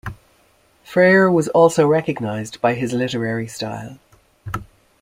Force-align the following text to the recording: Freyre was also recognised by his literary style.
Freyre 0.83 1.29
was 1.31 1.47
also 1.49 1.85
recognised 1.85 2.59
by 2.59 2.73
his 2.73 2.91
literary 2.91 3.47
style. 3.47 3.99